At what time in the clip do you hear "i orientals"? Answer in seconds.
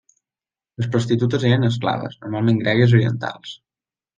2.97-3.57